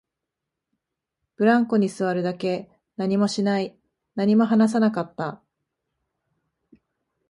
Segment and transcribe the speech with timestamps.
[1.35, 3.77] ブランコに座るだけ、何もしない、
[4.15, 5.43] 何も話さなかった